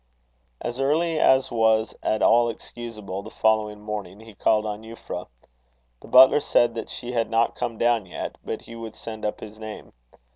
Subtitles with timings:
[0.61, 5.27] As early as was at all excusable, the following morning, he called on Euphra.
[6.01, 9.41] The butler said that she had not come down yet, but he would send up
[9.41, 9.93] his name.